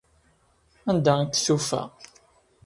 [0.89, 1.81] Anda i t-tufa?